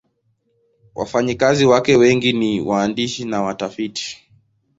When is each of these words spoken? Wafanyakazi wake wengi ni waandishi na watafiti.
Wafanyakazi 0.95 1.65
wake 1.65 1.95
wengi 1.95 2.33
ni 2.33 2.61
waandishi 2.61 3.25
na 3.25 3.41
watafiti. 3.41 4.27